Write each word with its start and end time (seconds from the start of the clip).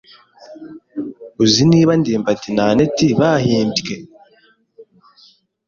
Uzi 1.43 1.61
niba 1.71 1.91
ndimbati 1.99 2.49
na 2.55 2.63
anet 2.71 2.97
bahimbye? 3.19 3.95